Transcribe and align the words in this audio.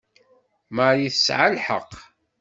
Marie 0.75 1.11
tesɛa 1.13 1.47
lḥeqq. 1.57 1.91